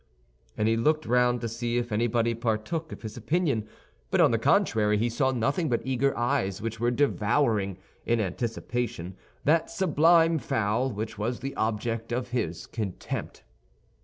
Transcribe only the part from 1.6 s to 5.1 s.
if anybody partook of his opinion; but on the contrary, he